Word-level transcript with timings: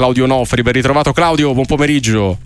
Claudio 0.00 0.24
Nofri. 0.24 0.62
Ben 0.62 0.72
ritrovato 0.72 1.12
Claudio, 1.12 1.52
buon 1.52 1.66
pomeriggio. 1.66 2.38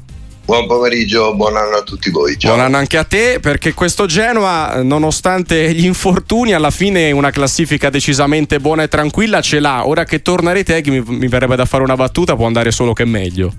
Buon 0.44 0.66
pomeriggio, 0.66 1.36
buon 1.36 1.56
anno 1.56 1.76
a 1.76 1.82
tutti 1.82 2.10
voi. 2.10 2.36
Ciao. 2.36 2.52
Buon 2.52 2.64
anno 2.64 2.78
anche 2.78 2.96
a 2.98 3.04
te, 3.04 3.38
perché 3.40 3.74
questo 3.74 4.06
Genoa, 4.06 4.82
nonostante 4.82 5.72
gli 5.72 5.84
infortuni, 5.84 6.52
alla 6.52 6.72
fine 6.72 7.12
una 7.12 7.30
classifica 7.30 7.90
decisamente 7.90 8.58
buona 8.58 8.82
e 8.82 8.88
tranquilla 8.88 9.40
ce 9.40 9.60
l'ha. 9.60 9.86
Ora 9.86 10.02
che 10.02 10.20
torna 10.20 10.50
Reteghi, 10.50 10.90
mi, 10.90 11.04
mi 11.06 11.28
verrebbe 11.28 11.54
da 11.54 11.64
fare 11.64 11.84
una 11.84 11.94
battuta, 11.94 12.34
può 12.34 12.46
andare 12.46 12.72
solo 12.72 12.92
che 12.92 13.04
meglio. 13.04 13.54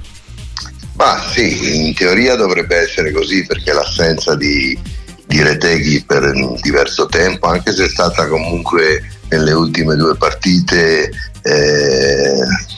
Ma 0.97 1.23
sì, 1.33 1.85
in 1.87 1.93
teoria 1.93 2.35
dovrebbe 2.35 2.75
essere 2.75 3.13
così, 3.13 3.45
perché 3.45 3.71
l'assenza 3.71 4.35
di, 4.35 4.77
di 5.25 5.41
Reteghi 5.41 6.03
per 6.05 6.33
diverso 6.61 7.05
tempo, 7.05 7.47
anche 7.47 7.71
se 7.71 7.85
è 7.85 7.89
stata 7.89 8.27
comunque 8.27 9.01
nelle 9.29 9.53
ultime 9.53 9.95
due 9.95 10.17
partite. 10.17 11.09
Eh, 11.41 12.73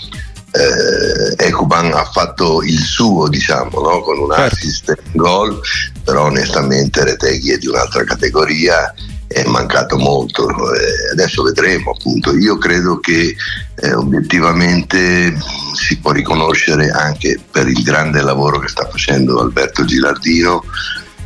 eh, 0.57 1.45
Ekuban 1.47 1.93
ha 1.93 2.05
fatto 2.05 2.61
il 2.63 2.79
suo 2.79 3.27
diciamo 3.27 3.79
no? 3.79 4.01
con 4.01 4.17
un 4.17 4.29
certo. 4.31 4.55
assist 4.55 4.89
e 4.89 4.97
un 5.11 5.11
gol 5.13 5.59
però 6.03 6.25
onestamente 6.25 7.03
Reteghi 7.03 7.51
è 7.51 7.57
di 7.57 7.67
un'altra 7.67 8.03
categoria 8.03 8.93
è 9.27 9.43
mancato 9.45 9.97
molto 9.97 10.47
eh, 10.73 11.11
adesso 11.11 11.43
vedremo 11.43 11.91
appunto 11.91 12.35
io 12.35 12.57
credo 12.57 12.99
che 12.99 13.35
eh, 13.75 13.93
obiettivamente 13.93 15.37
si 15.73 15.97
può 15.99 16.11
riconoscere 16.11 16.89
anche 16.89 17.39
per 17.51 17.67
il 17.67 17.83
grande 17.83 18.21
lavoro 18.21 18.59
che 18.59 18.69
sta 18.69 18.87
facendo 18.89 19.39
Alberto 19.39 19.85
Gilardino 19.85 20.63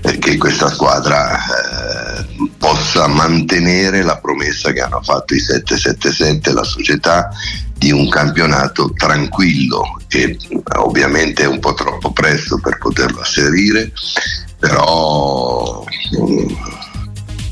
perché 0.02 0.36
questa 0.38 0.68
squadra 0.70 1.38
eh, 1.38 2.51
possa 2.62 3.08
mantenere 3.08 4.04
la 4.04 4.20
promessa 4.20 4.72
che 4.72 4.82
hanno 4.82 5.02
fatto 5.02 5.34
i 5.34 5.40
777 5.40 6.54
la 6.54 6.64
società 6.64 7.32
di 7.74 7.92
un 7.92 8.08
campionato 8.08 8.94
tranquillo 8.96 10.00
che 10.08 10.38
ovviamente 10.76 11.42
è 11.42 11.48
un 11.48 11.60
po' 11.60 11.74
troppo 11.74 12.12
presto 12.12 12.60
per 12.60 12.78
poterlo 12.78 13.22
asserire, 13.22 13.92
però 14.60 15.84
mm, 16.20 16.48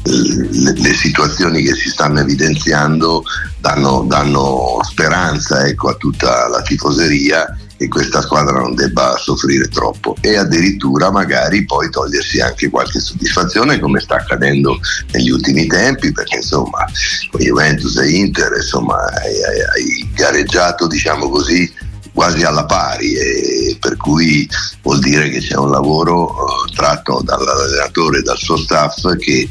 le, 0.03 0.73
le, 0.73 0.93
situazioni 0.93 1.63
che 1.63 1.73
si 1.73 1.89
stanno 1.89 2.19
evidenziando 2.19 3.23
danno, 3.57 4.05
danno 4.07 4.77
speranza 4.83 5.65
ecco, 5.65 5.89
a 5.89 5.95
tutta 5.95 6.47
la 6.47 6.61
tifoseria 6.61 7.57
che 7.79 7.87
questa 7.87 8.21
squadra 8.21 8.59
non 8.59 8.75
debba 8.75 9.15
soffrire 9.17 9.69
troppo 9.69 10.17
e 10.19 10.35
addirittura 10.35 11.11
magari 11.11 11.63
poi 11.63 11.89
togliersi 11.89 12.41
anche 12.41 12.69
qualche 12.69 12.99
soddisfazione 12.99 13.79
come 13.79 14.01
sta 14.01 14.15
accadendo 14.15 14.77
negli 15.13 15.29
ultimi 15.29 15.65
tempi 15.65 16.11
perché 16.11 16.37
insomma 16.37 16.85
con 17.31 17.39
Juventus 17.39 17.95
e 17.95 18.09
Inter 18.09 18.51
insomma 18.57 18.97
hai, 18.97 20.09
gareggiato 20.13 20.87
diciamo 20.87 21.29
così 21.29 21.71
quasi 22.11 22.43
alla 22.43 22.65
pari 22.65 23.13
e 23.13 23.77
per 23.79 23.95
cui 23.95 24.45
vuol 24.81 24.99
dire 24.99 25.29
che 25.29 25.39
c'è 25.39 25.55
un 25.55 25.71
lavoro 25.71 26.27
eh, 26.27 26.73
tratto 26.75 27.21
dall'allenatore 27.23 28.19
e 28.19 28.23
dal 28.23 28.37
suo 28.37 28.57
staff 28.57 29.15
che 29.15 29.47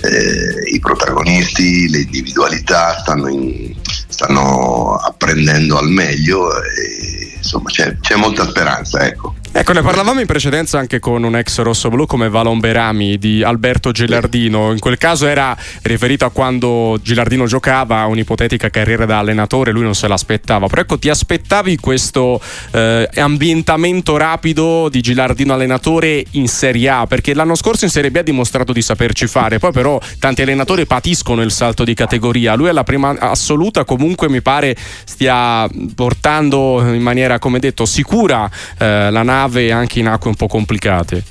eh, 0.00 0.72
i 0.72 0.78
protagonisti, 0.78 1.90
le 1.90 2.00
individualità 2.00 2.98
stanno, 3.00 3.28
in, 3.28 3.74
stanno 4.08 4.94
apprendendo 4.94 5.76
al 5.76 5.90
meglio 5.90 6.50
e 6.62 7.25
insomma 7.46 7.70
c'è, 7.70 7.96
c'è 8.00 8.16
molta 8.16 8.46
speranza 8.46 9.06
ecco. 9.06 9.34
Ecco, 9.58 9.72
ne 9.72 9.80
parlavamo 9.80 10.20
in 10.20 10.26
precedenza 10.26 10.78
anche 10.78 10.98
con 10.98 11.22
un 11.22 11.34
ex 11.34 11.60
rosso-blu 11.60 12.04
come 12.04 12.28
Valon 12.28 12.60
Berami 12.60 13.16
di 13.16 13.42
Alberto 13.42 13.90
Gilardino. 13.90 14.70
In 14.70 14.78
quel 14.78 14.98
caso 14.98 15.26
era 15.26 15.56
riferito 15.80 16.26
a 16.26 16.30
quando 16.30 16.98
Gilardino 17.00 17.46
giocava, 17.46 18.04
un'ipotetica 18.04 18.68
carriera 18.68 19.06
da 19.06 19.20
allenatore, 19.20 19.72
lui 19.72 19.82
non 19.82 19.94
se 19.94 20.08
l'aspettava. 20.08 20.66
Però 20.66 20.82
ecco, 20.82 20.98
ti 20.98 21.08
aspettavi 21.08 21.78
questo 21.78 22.38
eh, 22.72 23.08
ambientamento 23.14 24.18
rapido 24.18 24.90
di 24.90 25.00
Gilardino 25.00 25.54
allenatore 25.54 26.22
in 26.32 26.48
Serie 26.48 26.90
A? 26.90 27.06
Perché 27.06 27.32
l'anno 27.32 27.54
scorso 27.54 27.86
in 27.86 27.90
Serie 27.90 28.10
B 28.10 28.16
ha 28.16 28.22
dimostrato 28.22 28.74
di 28.74 28.82
saperci 28.82 29.26
fare, 29.26 29.58
poi 29.58 29.72
però 29.72 29.98
tanti 30.18 30.42
allenatori 30.42 30.84
patiscono 30.84 31.40
il 31.40 31.50
salto 31.50 31.82
di 31.82 31.94
categoria. 31.94 32.54
Lui 32.56 32.68
alla 32.68 32.84
prima 32.84 33.16
assoluta 33.18 33.86
comunque 33.86 34.28
mi 34.28 34.42
pare 34.42 34.76
stia 35.06 35.66
portando 35.94 36.82
in 36.92 37.00
maniera, 37.00 37.38
come 37.38 37.58
detto, 37.58 37.86
sicura 37.86 38.50
eh, 38.76 39.10
la 39.10 39.22
nave 39.22 39.44
nave 39.46 39.70
anche 39.72 40.00
in 40.00 40.08
acque 40.08 40.30
un 40.30 40.36
po' 40.36 40.48
complicate. 40.48 41.22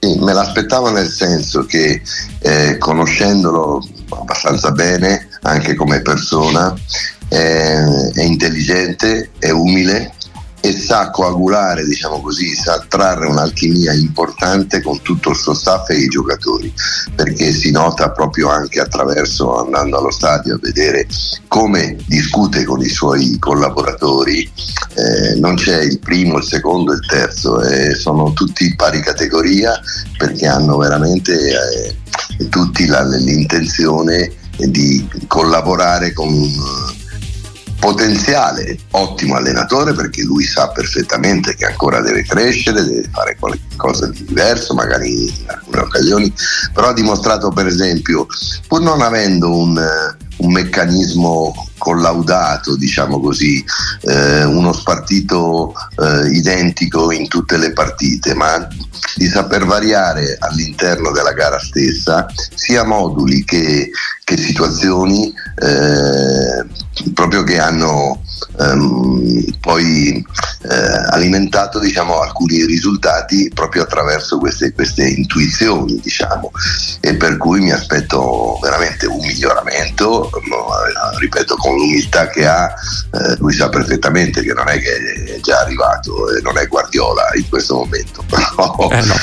Sì, 0.00 0.16
me 0.20 0.32
l'aspettavo 0.32 0.90
nel 0.90 1.08
senso 1.08 1.64
che 1.64 2.00
eh, 2.40 2.78
conoscendolo 2.78 3.84
abbastanza 4.10 4.70
bene, 4.70 5.28
anche 5.42 5.74
come 5.74 6.00
persona, 6.02 6.72
eh, 7.28 8.10
è 8.12 8.22
intelligente, 8.22 9.30
è 9.38 9.50
umile, 9.50 10.12
e 10.60 10.72
sa 10.72 11.10
coagulare, 11.10 11.84
diciamo 11.84 12.20
così, 12.20 12.54
sa 12.54 12.84
trarre 12.88 13.28
un'alchimia 13.28 13.92
importante 13.92 14.82
con 14.82 15.00
tutto 15.02 15.30
il 15.30 15.36
suo 15.36 15.54
staff 15.54 15.88
e 15.90 15.96
i 15.96 16.08
giocatori, 16.08 16.72
perché 17.14 17.52
si 17.52 17.70
nota 17.70 18.10
proprio 18.10 18.48
anche 18.48 18.80
attraverso 18.80 19.64
andando 19.64 19.98
allo 19.98 20.10
stadio 20.10 20.56
a 20.56 20.58
vedere 20.60 21.06
come 21.46 21.96
discute 22.06 22.64
con 22.64 22.80
i 22.82 22.88
suoi 22.88 23.38
collaboratori, 23.38 24.50
eh, 24.94 25.38
non 25.38 25.54
c'è 25.54 25.82
il 25.82 25.98
primo, 26.00 26.38
il 26.38 26.44
secondo 26.44 26.92
e 26.92 26.96
il 26.96 27.06
terzo, 27.06 27.60
eh, 27.62 27.94
sono 27.94 28.32
tutti 28.32 28.74
pari 28.74 29.00
categoria 29.00 29.80
perché 30.16 30.46
hanno 30.46 30.76
veramente 30.76 31.32
eh, 31.32 32.48
tutti 32.48 32.86
la, 32.86 33.02
l'intenzione 33.04 34.32
di 34.56 35.08
collaborare 35.28 36.12
con 36.12 36.28
potenziale 37.78 38.78
ottimo 38.90 39.36
allenatore 39.36 39.92
perché 39.94 40.22
lui 40.22 40.44
sa 40.44 40.68
perfettamente 40.68 41.54
che 41.54 41.66
ancora 41.66 42.00
deve 42.00 42.24
crescere, 42.24 42.84
deve 42.84 43.08
fare 43.12 43.36
qualcosa 43.38 44.06
di 44.08 44.24
diverso, 44.24 44.74
magari 44.74 45.26
in 45.26 45.48
alcune 45.48 45.80
occasioni, 45.80 46.32
però 46.72 46.88
ha 46.88 46.94
dimostrato 46.94 47.50
per 47.50 47.66
esempio, 47.66 48.26
pur 48.66 48.80
non 48.80 49.00
avendo 49.00 49.56
un, 49.56 49.80
un 50.38 50.52
meccanismo 50.52 51.68
collaudato, 51.78 52.76
diciamo 52.76 53.20
così, 53.20 53.64
eh, 54.02 54.44
uno 54.44 54.72
spartito 54.72 55.72
eh, 55.96 56.28
identico 56.30 57.12
in 57.12 57.28
tutte 57.28 57.56
le 57.56 57.72
partite, 57.72 58.34
ma 58.34 58.66
di 59.14 59.26
saper 59.26 59.64
variare 59.64 60.36
all'interno 60.40 61.12
della 61.12 61.32
gara 61.32 61.58
stessa 61.58 62.26
sia 62.54 62.84
moduli 62.84 63.44
che, 63.44 63.90
che 64.24 64.36
situazioni 64.36 65.32
eh, 65.56 66.86
proprio 67.12 67.42
che 67.42 67.58
hanno 67.58 68.22
ehm, 68.58 69.58
poi 69.60 70.24
eh, 70.62 71.06
alimentato 71.10 71.78
diciamo, 71.78 72.20
alcuni 72.20 72.64
risultati 72.64 73.50
proprio 73.54 73.82
attraverso 73.82 74.38
queste, 74.38 74.72
queste 74.72 75.06
intuizioni 75.06 76.00
diciamo. 76.00 76.50
e 77.00 77.14
per 77.14 77.36
cui 77.36 77.60
mi 77.60 77.72
aspetto 77.72 78.58
veramente 78.62 79.06
un 79.06 79.20
miglioramento 79.20 80.30
ripeto 81.18 81.56
con 81.56 81.74
l'umiltà 81.74 82.28
che 82.28 82.46
ha 82.46 82.66
eh, 82.66 83.36
lui 83.38 83.52
sa 83.52 83.68
perfettamente 83.68 84.42
che 84.42 84.52
non 84.52 84.68
è 84.68 84.78
che 84.78 85.34
è 85.36 85.40
già 85.40 85.60
arrivato 85.60 86.34
e 86.34 86.40
non 86.42 86.58
è 86.58 86.66
Guardiola 86.66 87.30
in 87.34 87.48
questo 87.48 87.76
momento 87.76 88.24
però, 88.28 88.88
eh 88.90 89.02
no. 89.02 89.14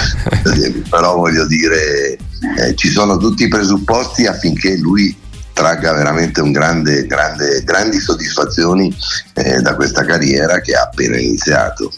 però 0.90 1.16
voglio 1.16 1.46
dire 1.46 2.18
eh, 2.58 2.76
ci 2.76 2.90
sono 2.90 3.18
tutti 3.18 3.44
i 3.44 3.48
presupposti 3.48 4.26
affinché 4.26 4.78
lui 4.78 5.24
tragga 5.56 5.94
veramente 5.94 6.42
grande, 6.52 7.08
grande, 7.08 7.64
grandi 7.64 7.98
soddisfazioni 7.98 8.94
eh, 9.36 9.62
da 9.62 9.74
questa 9.74 10.04
carriera 10.04 10.60
che 10.60 10.76
ha 10.76 10.82
appena 10.82 11.18
iniziato. 11.18 11.92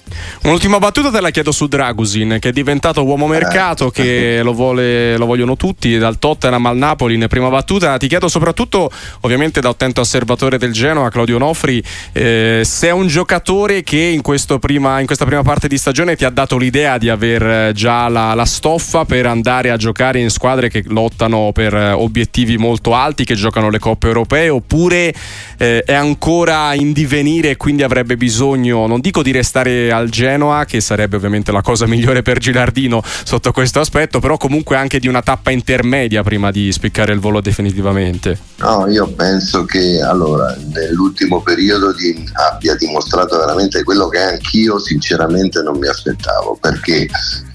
Un'ultima 0.43 0.79
battuta 0.79 1.11
te 1.11 1.19
la 1.21 1.29
chiedo 1.29 1.51
su 1.51 1.67
Dragusin, 1.67 2.37
che 2.39 2.49
è 2.49 2.51
diventato 2.51 3.03
uomo 3.03 3.25
eh. 3.25 3.29
mercato, 3.29 3.87
eh. 3.87 3.91
che 3.91 4.39
lo, 4.43 4.53
vuole, 4.53 5.17
lo, 5.17 5.25
vogliono 5.25 5.55
tutti, 5.55 5.97
dal 5.97 6.19
Tottenham 6.19 6.65
al 6.65 6.77
Napoli 6.77 7.15
in 7.15 7.25
prima 7.27 7.49
battuta. 7.49 7.97
Ti 7.97 8.07
chiedo 8.07 8.27
soprattutto, 8.27 8.89
ovviamente 9.21 9.59
da 9.59 9.69
attento 9.69 10.01
osservatore 10.01 10.57
del 10.57 10.71
Genoa, 10.71 11.09
Claudio 11.09 11.37
Nofri, 11.37 11.83
eh, 12.13 12.61
se 12.63 12.87
è 12.87 12.91
un 12.91 13.07
giocatore 13.07 13.83
che 13.83 13.97
in, 13.99 14.21
prima, 14.59 14.99
in, 14.99 15.05
questa 15.05 15.25
prima 15.25 15.43
parte 15.43 15.67
di 15.67 15.77
stagione 15.77 16.15
ti 16.15 16.25
ha 16.25 16.29
dato 16.29 16.57
l'idea 16.57 16.97
di 16.97 17.09
aver 17.09 17.73
già 17.73 18.07
la, 18.07 18.33
la 18.33 18.45
stoffa 18.45 19.05
per 19.05 19.25
andare 19.25 19.71
a 19.71 19.77
giocare 19.77 20.19
in 20.19 20.29
squadre 20.29 20.69
che 20.69 20.83
lottano 20.87 21.51
per 21.53 21.73
obiettivi 21.73 22.57
molto 22.57 22.93
alti, 22.93 23.25
che 23.25 23.35
giocano 23.35 23.57
giocano 23.57 23.69
le 23.69 23.79
coppe 23.79 24.07
europee 24.07 24.49
oppure 24.49 25.13
eh, 25.57 25.83
è 25.83 25.93
ancora 25.93 26.73
in 26.73 26.91
divenire 26.93 27.51
e 27.51 27.57
quindi 27.57 27.83
avrebbe 27.83 28.17
bisogno, 28.17 28.87
non 28.87 28.99
dico 28.99 29.23
di 29.23 29.31
restare 29.31 29.91
al 29.91 30.06
Genoa, 30.09 30.65
che 30.65 30.81
sarebbe 30.81 31.15
ovviamente 31.15 31.51
la 31.51 31.61
cosa 31.61 31.87
migliore 31.87 32.21
per 32.21 32.37
Gilardino 32.39 33.01
sotto 33.03 33.51
questo 33.51 33.79
aspetto, 33.79 34.19
però 34.19 34.37
comunque 34.37 34.75
anche 34.75 34.99
di 34.99 35.07
una 35.07 35.21
tappa 35.21 35.51
intermedia 35.51 36.23
prima 36.23 36.51
di 36.51 36.71
spiccare 36.71 37.13
il 37.13 37.19
volo 37.19 37.41
definitivamente. 37.41 38.37
No, 38.57 38.87
io 38.87 39.07
penso 39.07 39.65
che 39.65 40.01
allora, 40.01 40.55
nell'ultimo 40.73 41.41
periodo 41.41 41.93
di, 41.93 42.23
abbia 42.51 42.75
dimostrato 42.75 43.37
veramente 43.37 43.83
quello 43.83 44.07
che 44.07 44.19
anch'io 44.19 44.79
sinceramente 44.79 45.61
non 45.61 45.77
mi 45.77 45.87
aspettavo, 45.87 46.57
perché 46.59 47.07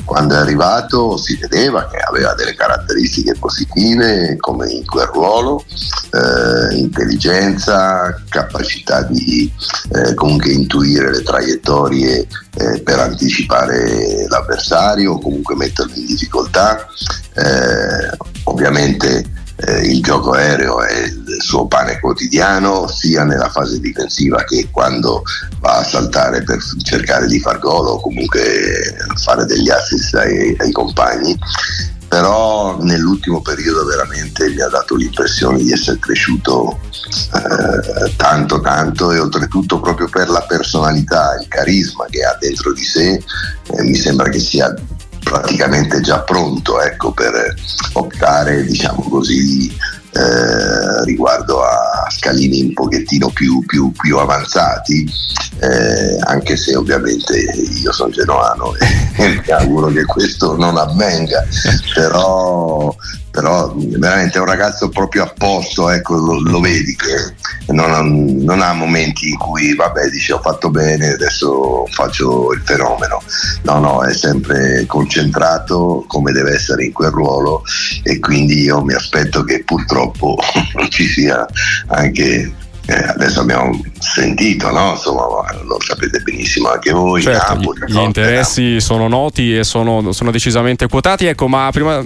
quando 0.05 0.35
è 0.35 0.39
arrivato 0.39 1.17
si 1.17 1.37
vedeva 1.37 1.89
che 1.89 1.99
aveva 1.99 2.35
delle 2.35 2.55
caratteristiche 2.55 3.35
positive 3.35 4.37
come 4.39 4.71
in 4.71 4.85
quel 4.87 5.07
ruolo, 5.07 5.65
eh, 6.11 6.77
intelligenza, 6.77 8.21
capacità 8.29 9.03
di 9.03 9.51
eh, 9.93 10.15
comunque 10.15 10.51
intuire 10.51 11.11
le 11.11 11.23
traiettorie 11.23 12.27
eh, 12.57 12.81
per 12.83 12.99
anticipare 12.99 14.27
l'avversario 14.29 15.13
o 15.13 15.19
comunque 15.21 15.57
metterlo 15.57 15.95
in 15.95 16.07
difficoltà. 16.07 16.87
Eh, 17.35 18.17
ovviamente 18.45 19.42
eh, 19.57 19.87
il 19.87 20.03
gioco 20.03 20.33
aereo 20.33 20.83
è 20.83 21.03
il 21.03 21.37
suo 21.41 21.67
pane 21.67 22.01
quotidiano 22.01 22.89
sia 22.89 23.25
nella 23.25 23.51
fase 23.51 23.81
difensiva 23.81 24.43
che 24.45 24.69
quando 24.71 25.23
va 25.61 25.79
a 25.79 25.85
saltare 25.85 26.43
per 26.43 26.59
cercare 26.83 27.27
di 27.27 27.39
far 27.39 27.59
gol 27.59 27.87
o 27.87 28.01
comunque 28.01 28.97
fare 29.17 29.45
degli 29.45 29.71
assist 29.71 30.15
ai, 30.15 30.57
ai 30.59 30.73
compagni. 30.73 31.39
Però 32.09 32.77
nell'ultimo 32.83 33.41
periodo 33.41 33.87
veramente 33.87 34.51
mi 34.51 34.61
ha 34.61 34.69
dato 34.69 34.97
l'impressione 34.97 35.57
di 35.57 35.73
essere 35.73 35.99
cresciuto 35.99 36.79
eh, 37.35 38.15
tanto 38.17 38.61
tanto 38.61 39.13
e 39.13 39.19
oltretutto 39.19 39.81
proprio 39.81 40.09
per 40.09 40.29
la 40.29 40.43
personalità, 40.43 41.39
il 41.41 41.49
carisma 41.49 42.05
che 42.11 42.23
ha 42.23 42.37
dentro 42.39 42.75
di 42.75 42.85
sé, 42.85 43.13
eh, 43.15 43.83
mi 43.83 43.95
sembra 43.95 44.29
che 44.29 44.41
sia 44.41 44.75
praticamente 45.33 46.01
già 46.03 46.21
pronto 46.21 46.83
ecco, 46.83 47.13
per 47.13 47.55
optare 47.95 48.65
diciamo 48.65 49.01
così 49.09 49.67
eh, 50.15 51.05
riguardo 51.05 51.63
a 51.63 52.07
scalini 52.11 52.65
un 52.65 52.73
pochettino 52.75 53.31
più, 53.31 53.65
più, 53.65 53.91
più 53.93 54.19
avanzati 54.19 55.11
eh, 55.61 56.19
anche 56.27 56.57
se 56.59 56.77
ovviamente 56.77 57.39
io 57.83 57.93
sono 57.93 58.11
genoano 58.11 58.75
e 58.77 59.41
mi 59.41 59.51
auguro 59.53 59.87
che 59.87 60.05
questo 60.05 60.55
non 60.57 60.77
avvenga 60.77 61.47
però 61.95 62.72
però 63.43 63.75
veramente 63.77 64.39
è 64.39 64.41
un 64.41 64.47
ragazzo 64.47 64.89
proprio 64.89 65.25
a 65.25 65.33
posto, 65.37 65.91
ecco, 65.91 66.15
lo, 66.15 66.41
lo 66.41 66.61
vedi 66.61 66.95
che 66.95 67.73
non 67.73 67.93
ha, 67.93 68.01
non 68.01 68.61
ha, 68.61 68.73
momenti 68.73 69.31
in 69.31 69.37
cui 69.37 69.75
vabbè 69.75 70.11
dice 70.11 70.35
ho 70.35 70.41
fatto 70.41 70.71
bene, 70.71 71.15
adesso 71.15 71.85
faccio 71.91 72.53
il 72.53 72.63
fenomeno, 72.65 73.21
no 73.63 73.79
no, 73.81 74.05
è 74.05 74.15
sempre 74.15 74.85
concentrato 74.87 76.05
come 76.07 76.31
deve 76.31 76.55
essere 76.55 76.85
in 76.85 76.93
quel 76.93 77.11
ruolo 77.11 77.65
e 78.05 78.21
quindi 78.21 78.61
io 78.61 78.85
mi 78.85 78.95
aspetto 78.95 79.43
che 79.43 79.65
purtroppo 79.65 80.37
ci 80.89 81.09
sia 81.09 81.45
anche 81.89 82.55
eh, 82.87 82.95
adesso 82.95 83.41
abbiamo 83.41 83.81
sentito, 83.99 84.71
no? 84.71 84.91
Insomma, 84.91 85.23
lo 85.65 85.79
sapete 85.81 86.19
benissimo 86.21 86.69
anche 86.69 86.91
voi. 86.91 87.23
Certo, 87.23 87.55
Napoli, 87.55 87.81
gli, 87.87 87.93
gli 87.93 87.99
interessi 88.01 88.81
sono 88.81 89.07
noti 89.07 89.57
e 89.57 89.63
sono, 89.63 90.11
sono, 90.11 90.33
decisamente 90.33 90.89
quotati. 90.89 91.27
Ecco, 91.27 91.47
ma 91.47 91.69
prima 91.71 92.05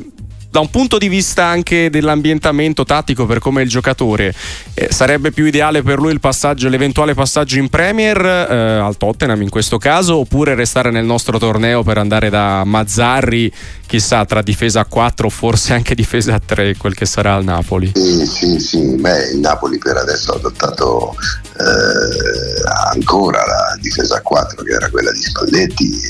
da 0.56 0.62
un 0.62 0.70
punto 0.70 0.96
di 0.96 1.10
vista 1.10 1.44
anche 1.44 1.90
dell'ambientamento 1.90 2.84
tattico 2.84 3.26
per 3.26 3.40
come 3.40 3.60
è 3.60 3.64
il 3.64 3.68
giocatore, 3.68 4.32
eh, 4.72 4.88
sarebbe 4.90 5.30
più 5.30 5.44
ideale 5.44 5.82
per 5.82 5.98
lui 5.98 6.12
il 6.12 6.18
passaggio, 6.18 6.70
l'eventuale 6.70 7.12
passaggio 7.12 7.58
in 7.58 7.68
Premier 7.68 8.24
eh, 8.24 8.78
al 8.78 8.96
Tottenham 8.96 9.42
in 9.42 9.50
questo 9.50 9.76
caso, 9.76 10.16
oppure 10.16 10.54
restare 10.54 10.90
nel 10.90 11.04
nostro 11.04 11.36
torneo 11.36 11.82
per 11.82 11.98
andare 11.98 12.30
da 12.30 12.64
Mazzarri, 12.64 13.52
chissà, 13.86 14.24
tra 14.24 14.40
difesa 14.40 14.80
a 14.80 14.86
4 14.86 15.26
o 15.26 15.30
forse 15.30 15.74
anche 15.74 15.94
difesa 15.94 16.32
a 16.32 16.40
3, 16.42 16.78
quel 16.78 16.94
che 16.94 17.04
sarà 17.04 17.34
al 17.34 17.44
Napoli? 17.44 17.92
Sì, 17.94 18.24
sì, 18.24 18.58
sì. 18.58 18.96
Beh, 18.96 19.32
il 19.32 19.40
Napoli 19.40 19.76
per 19.76 19.98
adesso 19.98 20.32
ha 20.32 20.36
adottato 20.36 21.16
eh, 21.58 22.92
ancora 22.92 23.44
la 23.44 23.76
difesa 23.80 24.16
a 24.16 24.20
4 24.20 24.62
che 24.62 24.72
era 24.72 24.90
quella 24.90 25.12
di 25.12 25.22
Spalletti, 25.22 26.00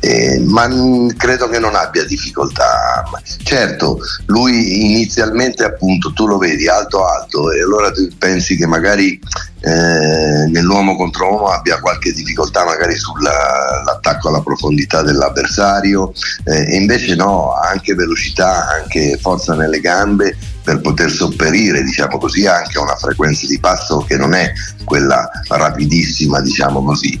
e, 0.00 0.08
e, 0.08 0.40
ma 0.40 0.68
credo 1.16 1.48
che 1.48 1.58
non 1.58 1.74
abbia 1.74 2.04
difficoltà. 2.04 3.02
Certo, 3.42 3.98
lui 4.26 4.92
inizialmente 4.92 5.64
appunto 5.64 6.12
tu 6.12 6.26
lo 6.26 6.38
vedi 6.38 6.68
alto 6.68 7.04
alto 7.06 7.50
e 7.50 7.62
allora 7.62 7.90
tu 7.90 8.08
pensi 8.18 8.56
che 8.56 8.66
magari 8.66 9.18
eh, 9.60 10.46
nell'uomo 10.50 10.96
contro 10.96 11.32
uomo 11.32 11.48
abbia 11.48 11.80
qualche 11.80 12.12
difficoltà 12.12 12.64
magari 12.64 12.94
sull'attacco 12.94 14.28
alla 14.28 14.40
profondità 14.40 15.02
dell'avversario 15.02 16.12
eh, 16.44 16.74
e 16.74 16.76
invece 16.76 17.16
no, 17.16 17.54
anche 17.54 17.94
velocità, 17.94 18.68
anche 18.68 19.18
forza 19.20 19.54
nelle 19.54 19.80
gambe 19.80 20.36
per 20.68 20.82
poter 20.82 21.10
sopperire 21.10 21.82
diciamo 21.82 22.18
così 22.18 22.46
anche 22.46 22.76
a 22.76 22.82
una 22.82 22.96
frequenza 22.96 23.46
di 23.46 23.58
passo 23.58 24.04
che 24.06 24.18
non 24.18 24.34
è 24.34 24.52
quella 24.84 25.26
rapidissima 25.48 26.42
diciamo 26.42 26.84
così 26.84 27.18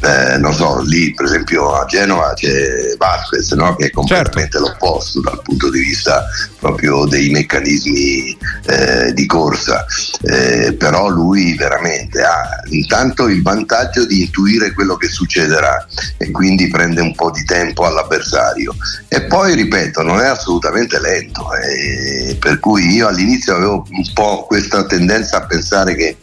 eh, 0.00 0.36
non 0.36 0.52
so 0.52 0.82
lì 0.82 1.14
per 1.14 1.24
esempio 1.24 1.72
a 1.74 1.86
Genova 1.86 2.34
c'è 2.34 2.94
Vasquez 2.98 3.52
no? 3.52 3.74
che 3.76 3.86
è 3.86 3.90
completamente 3.90 4.58
certo. 4.58 4.68
l'opposto 4.68 5.20
dal 5.22 5.40
punto 5.42 5.70
di 5.70 5.80
vista 5.80 6.26
proprio 6.58 7.06
dei 7.06 7.30
meccanismi 7.30 8.36
eh, 8.66 9.12
di 9.14 9.24
corsa 9.24 9.86
eh, 10.22 10.74
però 10.74 11.08
lui 11.08 11.54
veramente 11.56 12.20
ha 12.20 12.60
intanto 12.66 13.28
il 13.28 13.40
vantaggio 13.40 14.04
di 14.04 14.24
intuire 14.24 14.74
quello 14.74 14.96
che 14.96 15.08
succederà 15.08 15.86
e 16.18 16.30
quindi 16.30 16.68
prende 16.68 17.00
un 17.00 17.14
po' 17.14 17.30
di 17.30 17.44
tempo 17.44 17.86
all'avversario 17.86 18.74
e 19.08 19.22
poi 19.22 19.54
ripeto 19.54 20.02
non 20.02 20.20
è 20.20 20.26
assolutamente 20.26 21.00
lento 21.00 21.48
eh, 21.54 22.36
per 22.38 22.58
cui 22.58 22.89
io 22.90 23.08
all'inizio 23.08 23.54
avevo 23.54 23.86
un 23.90 24.12
po' 24.12 24.44
questa 24.46 24.84
tendenza 24.84 25.38
a 25.38 25.46
pensare 25.46 25.94
che 25.94 26.16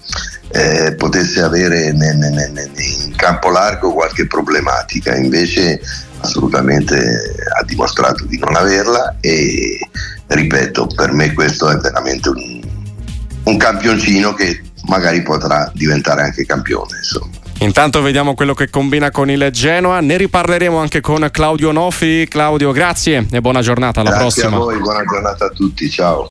eh, 0.49 0.95
potesse 0.95 1.41
avere 1.41 1.91
ne, 1.91 2.13
ne, 2.13 2.29
ne, 2.29 2.71
in 3.03 3.15
campo 3.15 3.49
largo 3.49 3.93
qualche 3.93 4.27
problematica, 4.27 5.15
invece 5.15 5.81
assolutamente 6.19 6.95
ha 7.59 7.63
dimostrato 7.63 8.25
di 8.25 8.37
non 8.37 8.55
averla 8.55 9.17
e 9.19 9.79
ripeto, 10.27 10.87
per 10.87 11.11
me 11.11 11.33
questo 11.33 11.69
è 11.69 11.77
veramente 11.77 12.29
un, 12.29 12.61
un 13.43 13.57
campioncino 13.57 14.33
che 14.33 14.61
magari 14.85 15.21
potrà 15.21 15.69
diventare 15.73 16.23
anche 16.23 16.45
campione. 16.45 16.97
Insomma. 16.97 17.45
Intanto 17.59 18.01
vediamo 18.01 18.35
quello 18.35 18.53
che 18.53 18.69
combina 18.69 19.09
con 19.09 19.31
il 19.31 19.49
Genoa, 19.51 19.99
ne 19.99 20.15
riparleremo 20.17 20.77
anche 20.77 21.01
con 21.01 21.27
Claudio 21.31 21.71
Nofi. 21.71 22.27
Claudio, 22.29 22.71
grazie 22.71 23.25
e 23.31 23.41
buona 23.41 23.61
giornata, 23.61 24.01
alla 24.01 24.11
grazie 24.11 24.43
prossima. 24.43 24.49
Grazie 24.49 24.63
a 24.63 24.75
voi, 24.75 24.79
buona 24.79 25.03
giornata 25.03 25.45
a 25.45 25.49
tutti, 25.49 25.89
ciao. 25.89 26.25